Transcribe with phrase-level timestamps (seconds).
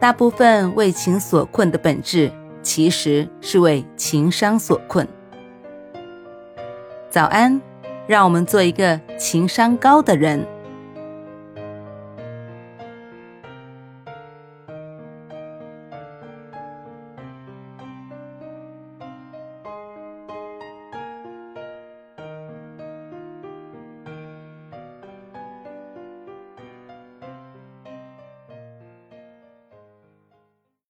[0.00, 2.30] 大部分为情所困的本质，
[2.62, 5.06] 其实是为情商所困。
[7.10, 7.60] 早安，
[8.06, 10.46] 让我们做一个情商高的人。